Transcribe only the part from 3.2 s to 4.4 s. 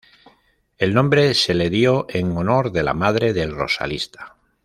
del rosalista.